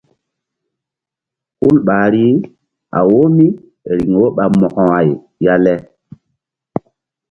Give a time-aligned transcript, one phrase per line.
[1.59, 2.23] Hul ɓahri
[2.97, 3.45] a wo mí
[3.97, 5.07] riŋ wo ɓa Mo̧ko-ay
[5.43, 5.73] ya le.